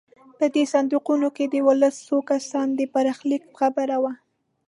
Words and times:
په 0.37 0.45
دې 0.53 0.63
صندوقونو 0.73 1.27
کې 1.35 1.45
د 1.47 1.55
دولس 1.63 1.95
سوه 2.07 2.21
کسانو 2.31 2.73
د 2.79 2.81
برخلیک 2.93 3.43
خبره 3.59 3.97
وه. 4.03 4.13